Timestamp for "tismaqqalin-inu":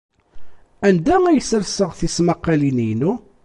1.99-3.13